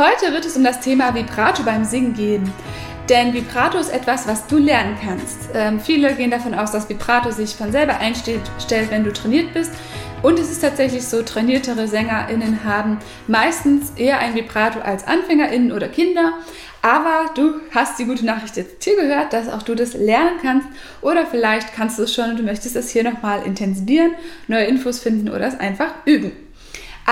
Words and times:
Heute 0.00 0.32
wird 0.32 0.46
es 0.46 0.56
um 0.56 0.64
das 0.64 0.80
Thema 0.80 1.14
Vibrato 1.14 1.62
beim 1.62 1.84
Singen 1.84 2.14
gehen. 2.14 2.50
Denn 3.10 3.34
Vibrato 3.34 3.76
ist 3.76 3.90
etwas, 3.90 4.26
was 4.26 4.46
du 4.46 4.56
lernen 4.56 4.96
kannst. 4.98 5.50
Ähm, 5.52 5.78
viele 5.78 6.14
gehen 6.14 6.30
davon 6.30 6.54
aus, 6.54 6.72
dass 6.72 6.88
Vibrato 6.88 7.30
sich 7.32 7.54
von 7.54 7.70
selber 7.70 7.98
einstellt, 7.98 8.40
wenn 8.88 9.04
du 9.04 9.12
trainiert 9.12 9.52
bist. 9.52 9.72
Und 10.22 10.38
es 10.38 10.50
ist 10.50 10.62
tatsächlich 10.62 11.06
so, 11.06 11.22
trainiertere 11.22 11.86
SängerInnen 11.86 12.64
haben 12.64 12.98
meistens 13.26 13.90
eher 13.96 14.20
ein 14.20 14.34
Vibrato 14.34 14.80
als 14.80 15.06
AnfängerInnen 15.06 15.70
oder 15.70 15.88
Kinder. 15.88 16.32
Aber 16.80 17.34
du 17.34 17.60
hast 17.74 17.98
die 17.98 18.06
gute 18.06 18.24
Nachricht 18.24 18.56
jetzt 18.56 18.82
hier 18.82 18.96
gehört, 18.96 19.34
dass 19.34 19.50
auch 19.50 19.62
du 19.62 19.74
das 19.74 19.92
lernen 19.92 20.38
kannst. 20.40 20.66
Oder 21.02 21.26
vielleicht 21.26 21.74
kannst 21.74 21.98
du 21.98 22.04
es 22.04 22.14
schon 22.14 22.30
und 22.30 22.38
du 22.38 22.42
möchtest 22.42 22.74
es 22.74 22.88
hier 22.88 23.04
nochmal 23.04 23.42
intensivieren, 23.44 24.12
neue 24.48 24.64
Infos 24.64 24.98
finden 24.98 25.28
oder 25.28 25.46
es 25.46 25.60
einfach 25.60 25.92
üben. 26.06 26.32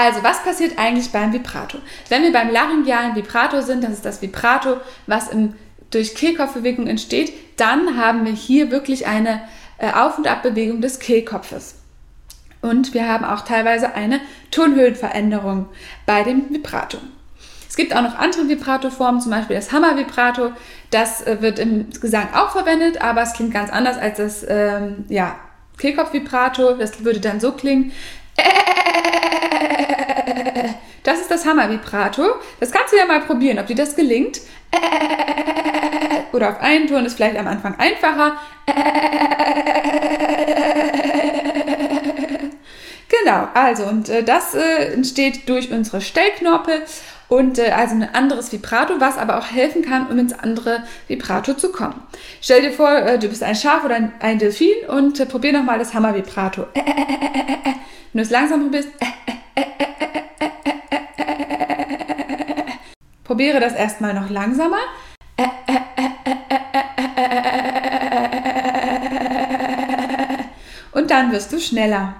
Also, 0.00 0.22
was 0.22 0.44
passiert 0.44 0.78
eigentlich 0.78 1.10
beim 1.10 1.32
Vibrato? 1.32 1.78
Wenn 2.08 2.22
wir 2.22 2.32
beim 2.32 2.52
laryngealen 2.52 3.16
Vibrato 3.16 3.62
sind, 3.62 3.82
das 3.82 3.94
ist 3.94 4.04
das 4.04 4.22
Vibrato, 4.22 4.76
was 5.08 5.26
im, 5.26 5.54
durch 5.90 6.14
Kehlkopfbewegung 6.14 6.86
entsteht, 6.86 7.32
dann 7.56 7.96
haben 7.96 8.24
wir 8.24 8.30
hier 8.30 8.70
wirklich 8.70 9.08
eine 9.08 9.40
äh, 9.78 9.90
Auf- 9.90 10.16
und 10.16 10.28
Abbewegung 10.28 10.80
des 10.80 11.00
Kehlkopfes. 11.00 11.74
Und 12.62 12.94
wir 12.94 13.08
haben 13.08 13.24
auch 13.24 13.40
teilweise 13.40 13.92
eine 13.92 14.20
Tonhöhenveränderung 14.52 15.66
bei 16.06 16.22
dem 16.22 16.48
Vibrato. 16.48 16.98
Es 17.68 17.74
gibt 17.74 17.92
auch 17.92 18.02
noch 18.02 18.14
andere 18.14 18.48
Vibrato-Formen, 18.48 19.20
zum 19.20 19.32
Beispiel 19.32 19.56
das 19.56 19.72
Hammer-Vibrato. 19.72 20.52
Das 20.92 21.26
äh, 21.26 21.42
wird 21.42 21.58
im 21.58 21.90
Gesang 21.90 22.28
auch 22.34 22.50
verwendet, 22.50 23.02
aber 23.02 23.22
es 23.22 23.32
klingt 23.32 23.52
ganz 23.52 23.68
anders 23.72 23.98
als 23.98 24.18
das 24.18 24.46
ähm, 24.48 25.06
ja, 25.08 25.34
Kehlkopf-Vibrato. 25.76 26.74
Das 26.74 27.02
würde 27.02 27.18
dann 27.18 27.40
so 27.40 27.50
klingen. 27.50 27.90
Das 31.04 31.20
ist 31.20 31.30
das 31.30 31.46
Hammer-Vibrato. 31.46 32.22
Das 32.60 32.70
kannst 32.70 32.92
du 32.92 32.98
ja 32.98 33.06
mal 33.06 33.20
probieren, 33.20 33.58
ob 33.58 33.66
dir 33.66 33.76
das 33.76 33.96
gelingt. 33.96 34.42
Oder 36.32 36.50
auf 36.50 36.60
einen 36.60 36.86
Ton 36.86 37.06
ist 37.06 37.14
vielleicht 37.14 37.38
am 37.38 37.46
Anfang 37.46 37.76
einfacher. 37.78 38.36
Genau, 43.08 43.48
also 43.54 43.84
und 43.84 44.08
äh, 44.08 44.22
das 44.22 44.54
äh, 44.54 44.92
entsteht 44.92 45.48
durch 45.48 45.70
unsere 45.72 46.00
Stellknorpel 46.00 46.82
und 47.28 47.58
äh, 47.58 47.70
also 47.70 47.94
ein 47.94 48.14
anderes 48.14 48.52
Vibrato, 48.52 49.00
was 49.00 49.16
aber 49.18 49.38
auch 49.38 49.50
helfen 49.50 49.82
kann, 49.82 50.08
um 50.08 50.18
ins 50.18 50.32
andere 50.32 50.84
Vibrato 51.08 51.54
zu 51.54 51.72
kommen. 51.72 52.02
Stell 52.40 52.62
dir 52.62 52.72
vor, 52.72 52.90
äh, 52.90 53.18
du 53.18 53.28
bist 53.28 53.42
ein 53.42 53.54
Schaf 53.54 53.84
oder 53.84 53.96
ein, 53.96 54.12
ein 54.20 54.38
Delfin 54.38 54.86
und 54.88 55.20
äh, 55.20 55.26
probier 55.26 55.52
nochmal 55.52 55.78
das 55.78 55.94
Hammer-Vibrato. 55.94 56.66
Wenn 56.74 56.84
du 58.14 58.20
es 58.20 58.30
langsam 58.30 58.62
probierst, 58.62 58.90
probiere 63.38 63.60
das 63.60 63.74
erstmal 63.74 64.14
noch 64.14 64.30
langsamer. 64.30 64.80
Und 70.90 71.12
dann 71.12 71.30
wirst 71.30 71.52
du 71.52 71.60
schneller. 71.60 72.16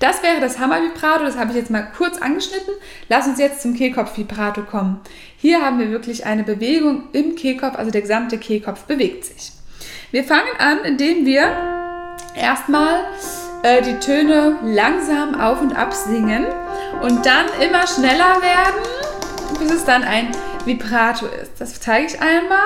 Das 0.00 0.22
wäre 0.22 0.40
das 0.40 0.58
Hammer-Vibrato, 0.58 1.24
das 1.24 1.38
habe 1.38 1.50
ich 1.50 1.56
jetzt 1.56 1.70
mal 1.70 1.90
kurz 1.96 2.18
angeschnitten. 2.18 2.74
Lass 3.08 3.26
uns 3.26 3.38
jetzt 3.38 3.62
zum 3.62 3.74
Kehlkopf-Vibrato 3.74 4.62
kommen. 4.62 5.00
Hier 5.36 5.62
haben 5.62 5.78
wir 5.78 5.90
wirklich 5.90 6.26
eine 6.26 6.42
Bewegung 6.42 7.04
im 7.12 7.36
Kehlkopf, 7.36 7.76
also 7.76 7.90
der 7.90 8.02
gesamte 8.02 8.36
Kehlkopf 8.36 8.84
bewegt 8.84 9.24
sich. 9.24 9.52
Wir 10.10 10.24
fangen 10.24 10.56
an, 10.58 10.80
indem 10.84 11.24
wir 11.24 11.54
erstmal 12.34 13.04
äh, 13.62 13.82
die 13.82 13.98
Töne 13.98 14.58
langsam 14.62 15.40
auf 15.40 15.62
und 15.62 15.74
ab 15.74 15.94
singen 15.94 16.46
und 17.02 17.24
dann 17.24 17.46
immer 17.60 17.86
schneller 17.86 18.40
werden, 18.42 18.82
bis 19.58 19.72
es 19.72 19.84
dann 19.84 20.02
ein 20.04 20.30
Vibrato 20.64 21.26
ist. 21.26 21.52
Das 21.58 21.80
zeige 21.80 22.06
ich 22.06 22.20
einmal. 22.20 22.58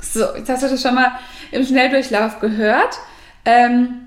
So, 0.00 0.34
jetzt 0.34 0.48
hast 0.48 0.62
du 0.62 0.68
das 0.68 0.80
schon 0.80 0.94
mal 0.94 1.12
im 1.52 1.64
Schnelldurchlauf 1.64 2.40
gehört. 2.40 2.98
Ähm, 3.44 4.06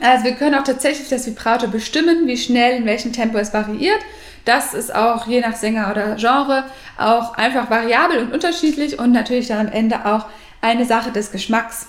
also 0.00 0.24
wir 0.24 0.32
können 0.32 0.54
auch 0.54 0.64
tatsächlich 0.64 1.08
das 1.10 1.26
Vibrato 1.26 1.68
bestimmen, 1.68 2.26
wie 2.26 2.38
schnell, 2.38 2.78
in 2.78 2.86
welchem 2.86 3.12
Tempo 3.12 3.36
es 3.36 3.52
variiert. 3.52 4.00
Das 4.44 4.74
ist 4.74 4.94
auch 4.94 5.26
je 5.26 5.40
nach 5.40 5.56
Sänger 5.56 5.90
oder 5.90 6.16
Genre 6.16 6.64
auch 6.98 7.34
einfach 7.34 7.70
variabel 7.70 8.18
und 8.18 8.32
unterschiedlich 8.32 8.98
und 8.98 9.12
natürlich 9.12 9.48
dann 9.48 9.66
am 9.66 9.72
Ende 9.72 10.06
auch 10.06 10.26
eine 10.60 10.84
Sache 10.84 11.10
des 11.10 11.32
Geschmacks. 11.32 11.88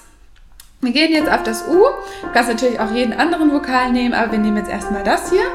Wir 0.81 0.91
gehen 0.91 1.11
jetzt 1.11 1.29
auf 1.29 1.43
das 1.43 1.67
U. 1.67 1.77
Du 2.21 2.31
kannst 2.33 2.49
natürlich 2.49 2.79
auch 2.79 2.91
jeden 2.91 3.13
anderen 3.13 3.51
Vokal 3.51 3.91
nehmen, 3.91 4.13
aber 4.13 4.31
wir 4.31 4.39
nehmen 4.39 4.57
jetzt 4.57 4.69
erstmal 4.69 5.03
das 5.03 5.29
hier 5.29 5.45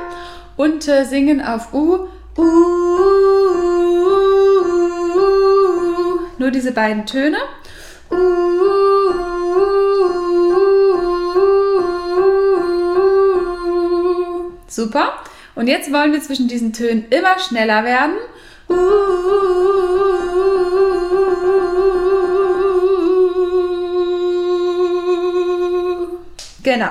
und 0.57 0.87
äh, 0.89 1.05
singen 1.05 1.45
auf 1.45 1.73
U. 1.73 2.07
U. 2.37 2.45
Nur 6.39 6.51
diese 6.51 6.73
beiden 6.73 7.07
Töne. 7.07 7.39
U. 8.11 8.17
Super. 14.69 15.15
Und 15.57 15.69
jetzt 15.69 15.93
wollen 15.93 16.13
wir 16.13 16.21
zwischen 16.21 16.49
diesen 16.49 16.73
Tönen 16.73 17.07
immer 17.11 17.39
schneller 17.39 17.83
werden. 17.83 18.17
Genau. 26.63 26.91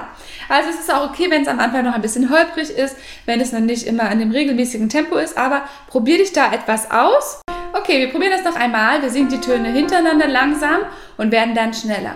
Also 0.49 0.69
es 0.69 0.79
ist 0.79 0.93
auch 0.93 1.09
okay, 1.09 1.29
wenn 1.29 1.43
es 1.43 1.47
am 1.47 1.59
Anfang 1.59 1.85
noch 1.85 1.93
ein 1.93 2.01
bisschen 2.01 2.29
holprig 2.29 2.69
ist, 2.69 2.95
wenn 3.25 3.39
es 3.39 3.51
noch 3.51 3.59
nicht 3.59 3.85
immer 3.85 4.11
in 4.11 4.19
dem 4.19 4.31
regelmäßigen 4.31 4.89
Tempo 4.89 5.17
ist, 5.17 5.37
aber 5.37 5.63
probier 5.87 6.17
dich 6.17 6.33
da 6.33 6.51
etwas 6.51 6.89
aus. 6.89 7.41
Okay, 7.73 7.99
wir 7.99 8.09
probieren 8.09 8.31
das 8.31 8.43
noch 8.43 8.59
einmal. 8.59 9.01
Wir 9.01 9.09
singen 9.09 9.29
die 9.29 9.41
Töne 9.41 9.71
hintereinander 9.71 10.27
langsam 10.27 10.79
und 11.17 11.31
werden 11.31 11.53
dann 11.53 11.73
schneller. 11.73 12.15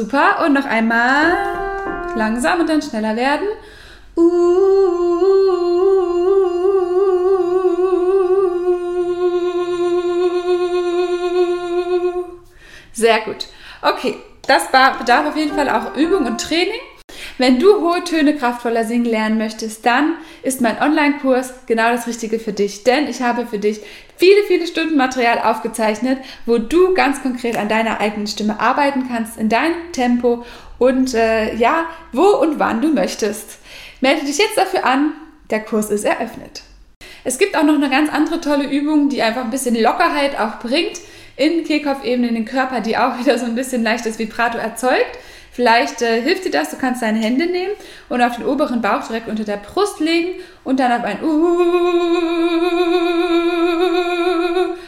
Super. 0.00 0.42
Und 0.46 0.54
noch 0.54 0.64
einmal 0.64 1.36
langsam 2.16 2.60
und 2.60 2.70
dann 2.70 2.80
schneller 2.80 3.16
werden. 3.16 3.46
Sehr 12.94 13.20
gut. 13.26 13.48
Okay, 13.82 14.16
das 14.46 14.68
bedarf 14.68 15.26
auf 15.26 15.36
jeden 15.36 15.54
Fall 15.54 15.68
auch 15.68 15.94
Übung 15.94 16.24
und 16.24 16.40
Training. 16.40 16.80
Wenn 17.36 17.58
du 17.58 17.80
hohe 17.82 18.02
Töne 18.02 18.36
kraftvoller 18.36 18.84
singen 18.84 19.04
lernen 19.04 19.36
möchtest, 19.36 19.84
dann 19.84 20.14
ist 20.42 20.62
mein 20.62 20.80
Online-Kurs 20.80 21.66
genau 21.66 21.90
das 21.90 22.06
Richtige 22.06 22.38
für 22.38 22.54
dich. 22.54 22.84
Denn 22.84 23.06
ich 23.06 23.20
habe 23.20 23.46
für 23.46 23.58
dich 23.58 23.82
viele, 24.20 24.44
viele 24.46 24.66
Stunden 24.66 24.96
Material 24.96 25.40
aufgezeichnet, 25.40 26.18
wo 26.44 26.58
du 26.58 26.94
ganz 26.94 27.22
konkret 27.22 27.56
an 27.56 27.68
deiner 27.68 28.00
eigenen 28.00 28.26
Stimme 28.26 28.60
arbeiten 28.60 29.08
kannst, 29.08 29.38
in 29.38 29.48
deinem 29.48 29.92
Tempo 29.92 30.44
und 30.78 31.14
äh, 31.14 31.54
ja, 31.56 31.86
wo 32.12 32.26
und 32.36 32.58
wann 32.58 32.82
du 32.82 32.92
möchtest. 32.92 33.58
Melde 34.00 34.26
dich 34.26 34.38
jetzt 34.38 34.56
dafür 34.56 34.84
an, 34.84 35.12
der 35.48 35.60
Kurs 35.60 35.90
ist 35.90 36.04
eröffnet. 36.04 36.62
Es 37.24 37.38
gibt 37.38 37.56
auch 37.56 37.64
noch 37.64 37.74
eine 37.74 37.90
ganz 37.90 38.12
andere 38.12 38.40
tolle 38.40 38.70
Übung, 38.70 39.08
die 39.08 39.22
einfach 39.22 39.44
ein 39.44 39.50
bisschen 39.50 39.74
Lockerheit 39.74 40.38
auch 40.38 40.58
bringt 40.58 41.00
in 41.36 41.64
Kehlkopfebene 41.64 42.28
in 42.28 42.34
den 42.34 42.44
Körper, 42.44 42.80
die 42.80 42.98
auch 42.98 43.18
wieder 43.24 43.38
so 43.38 43.46
ein 43.46 43.54
bisschen 43.54 43.82
leichtes 43.82 44.18
Vibrato 44.18 44.58
erzeugt. 44.58 45.18
Vielleicht 45.60 46.00
äh, 46.00 46.22
hilft 46.22 46.46
dir 46.46 46.50
das, 46.50 46.70
du 46.70 46.78
kannst 46.78 47.02
deine 47.02 47.18
Hände 47.18 47.44
nehmen 47.44 47.74
und 48.08 48.22
auf 48.22 48.36
den 48.36 48.46
oberen 48.46 48.80
Bauch 48.80 49.06
direkt 49.06 49.28
unter 49.28 49.44
der 49.44 49.58
Brust 49.58 50.00
legen 50.00 50.40
und 50.64 50.80
dann 50.80 50.90
auf 50.90 51.04
ein 51.04 51.22
uh, 51.22 51.60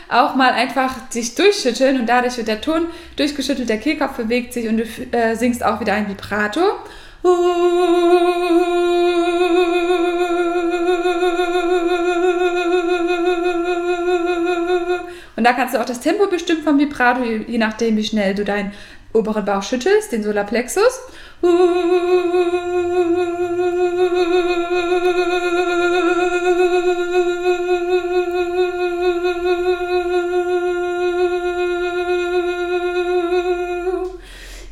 auch 0.09 0.35
mal 0.35 0.53
einfach 0.53 1.11
dich 1.11 1.35
durchschütteln 1.35 2.01
und 2.01 2.09
dadurch 2.09 2.39
wird 2.39 2.49
der 2.49 2.63
Ton 2.63 2.87
durchgeschüttelt, 3.17 3.69
der 3.69 3.77
Kehlkopf 3.77 4.17
bewegt 4.17 4.55
sich 4.55 4.67
und 4.67 4.79
du 4.79 4.85
äh, 5.15 5.37
singst 5.37 5.63
auch 5.63 5.79
wieder 5.79 5.93
ein 5.93 6.09
Vibrato. 6.09 6.63
Und 15.37 15.45
da 15.45 15.53
kannst 15.53 15.75
du 15.75 15.81
auch 15.83 15.85
das 15.85 16.01
Tempo 16.01 16.29
bestimmen 16.29 16.63
vom 16.63 16.79
Vibrato, 16.79 17.25
je 17.25 17.59
nachdem, 17.59 17.99
wie 17.99 18.05
schnell 18.05 18.35
du 18.35 18.47
deinen 18.47 18.73
oberen 19.13 19.45
Bauch 19.45 19.63
schüttelst, 19.63 20.13
den 20.13 20.23
Solarplexus. 20.23 21.01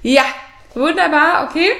Ja, 0.03 0.25
wunderbar, 0.75 1.49
okay. 1.49 1.73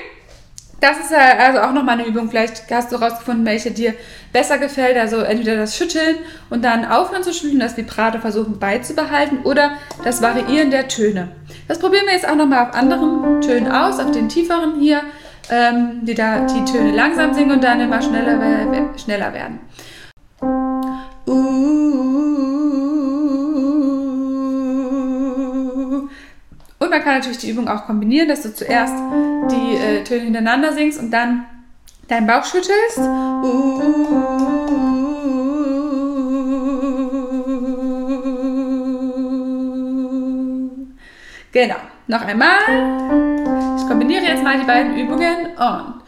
Das 0.81 0.99
ist 0.99 1.13
also 1.13 1.61
auch 1.61 1.73
nochmal 1.73 1.99
eine 1.99 2.09
Übung. 2.09 2.31
Vielleicht 2.31 2.71
hast 2.71 2.91
du 2.91 2.97
rausgefunden, 2.97 3.45
welche 3.45 3.71
dir 3.71 3.95
besser 4.33 4.57
gefällt. 4.59 4.97
Also 4.97 5.19
entweder 5.19 5.57
das 5.57 5.77
Schütteln 5.77 6.17
und 6.49 6.65
dann 6.65 6.87
aufhören 6.87 7.23
zu 7.23 7.35
schütteln, 7.35 7.61
das 7.61 7.77
Vibrato 7.77 8.19
versuchen 8.19 8.59
beizubehalten 8.59 9.41
oder 9.45 9.73
das 10.05 10.23
Variieren 10.23 10.71
der 10.71 10.89
Töne. 10.89 11.29
Das 11.69 11.79
probieren 11.79 12.07
wir 12.07 12.15
jetzt 12.15 12.27
auch 12.29 12.35
nochmal 12.35 12.67
auf 12.69 12.75
anderen 12.75 13.43
Tönen 13.43 13.71
aus, 13.71 13.99
auf 13.99 14.11
den 14.11 14.31
tieferen 14.31 14.81
hier, 14.81 15.03
ähm, 15.51 16.01
die 16.03 16.15
da 16.15 16.47
die 16.47 16.65
Töne 16.65 16.93
langsam 16.93 17.35
singen 17.35 17.53
und 17.53 17.63
dann 17.63 17.81
immer 17.81 18.01
schneller, 18.01 18.41
schneller 18.97 19.35
werden. 19.35 19.61
Und 26.79 26.89
man 26.91 27.03
kann 27.03 27.19
natürlich 27.19 27.39
die 27.39 27.51
Übung 27.51 27.69
auch 27.69 27.85
kombinieren, 27.85 28.29
dass 28.29 28.43
du 28.43 28.55
zuerst 28.55 28.95
die 29.51 29.77
äh, 29.77 30.05
Töne 30.05 30.23
hintereinander 30.23 30.73
singst 30.73 30.99
und 31.01 31.11
dann 31.11 31.45
deinen 32.09 32.27
Bauch 32.27 32.45
schüttelst. 32.45 32.99
Genau. 41.53 41.77
Noch 42.07 42.23
einmal. 42.23 42.59
Ich 43.77 43.87
kombiniere 43.87 44.25
jetzt 44.25 44.43
mal 44.43 44.59
die 44.59 44.67
beiden 44.67 44.97
Übungen 44.97 45.57
und. 45.57 46.01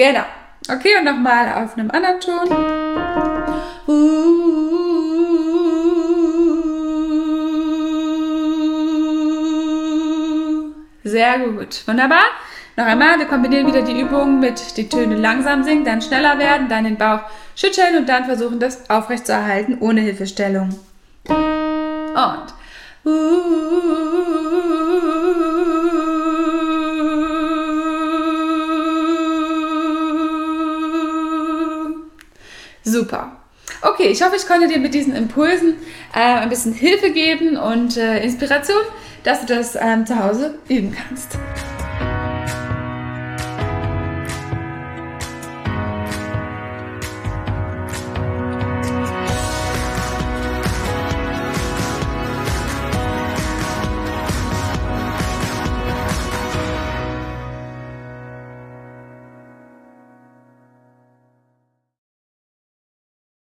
Genau. 0.00 0.24
Okay, 0.66 0.96
und 0.98 1.04
nochmal 1.04 1.62
auf 1.62 1.76
einem 1.76 1.90
anderen 1.90 2.18
Ton. 2.20 2.48
Sehr 11.04 11.38
gut. 11.40 11.86
Wunderbar. 11.86 12.24
Noch 12.76 12.86
einmal, 12.86 13.18
wir 13.18 13.26
kombinieren 13.26 13.66
wieder 13.66 13.82
die 13.82 14.00
Übung 14.00 14.40
mit 14.40 14.78
die 14.78 14.88
Töne 14.88 15.16
langsam 15.16 15.64
singen, 15.64 15.84
dann 15.84 16.00
schneller 16.00 16.38
werden, 16.38 16.70
dann 16.70 16.84
den 16.84 16.96
Bauch 16.96 17.20
schütteln 17.54 17.98
und 17.98 18.08
dann 18.08 18.24
versuchen, 18.24 18.58
das 18.58 18.88
aufrecht 18.88 19.26
zu 19.26 19.32
erhalten 19.32 19.76
ohne 19.80 20.00
Hilfestellung. 20.00 20.80
Und. 21.28 22.54
Okay, 34.00 34.12
ich 34.12 34.22
hoffe, 34.22 34.36
ich 34.36 34.46
konnte 34.46 34.66
dir 34.66 34.78
mit 34.78 34.94
diesen 34.94 35.14
Impulsen 35.14 35.74
äh, 36.14 36.20
ein 36.20 36.48
bisschen 36.48 36.72
Hilfe 36.72 37.10
geben 37.10 37.58
und 37.58 37.98
äh, 37.98 38.24
Inspiration, 38.24 38.80
dass 39.24 39.44
du 39.44 39.54
das 39.54 39.76
ähm, 39.78 40.06
zu 40.06 40.18
Hause 40.18 40.54
üben 40.70 40.96
kannst. 40.96 41.38